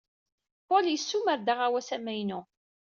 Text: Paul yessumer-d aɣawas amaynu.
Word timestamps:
Paul 0.67 0.85
yessumer-d 0.89 1.47
aɣawas 1.53 1.89
amaynu. 1.95 2.41